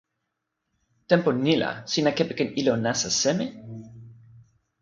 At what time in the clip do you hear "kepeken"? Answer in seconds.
2.17-2.49